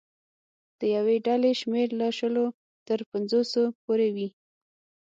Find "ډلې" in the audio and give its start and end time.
1.27-1.51